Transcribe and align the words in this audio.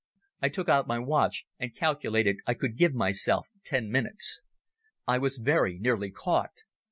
I 0.41 0.49
took 0.49 0.67
out 0.67 0.87
my 0.87 0.97
watch 0.97 1.45
and 1.59 1.75
calculated 1.75 2.37
I 2.47 2.55
could 2.55 2.75
give 2.75 2.95
myself 2.95 3.47
ten 3.63 3.91
minutes. 3.91 4.41
I 5.07 5.19
was 5.19 5.37
very 5.37 5.77
nearly 5.77 6.09
caught. 6.09 6.55